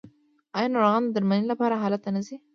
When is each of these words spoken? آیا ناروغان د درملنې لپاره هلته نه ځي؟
آیا 0.57 0.67
ناروغان 0.73 1.01
د 1.05 1.11
درملنې 1.15 1.47
لپاره 1.51 1.75
هلته 1.83 2.07
نه 2.15 2.21
ځي؟ 2.27 2.35